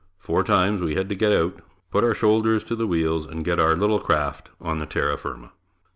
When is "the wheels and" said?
2.75-3.45